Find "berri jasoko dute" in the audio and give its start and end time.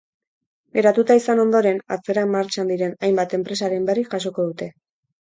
3.93-4.77